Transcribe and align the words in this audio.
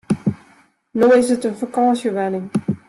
No 0.95 1.13
is 1.13 1.29
it 1.29 1.43
in 1.45 1.53
fakânsjewenning. 1.59 2.49